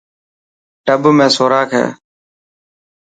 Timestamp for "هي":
1.77-1.85